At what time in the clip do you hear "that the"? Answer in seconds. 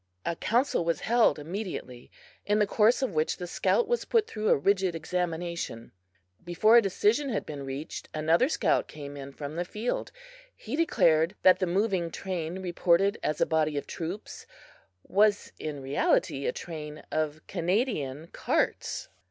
11.43-11.67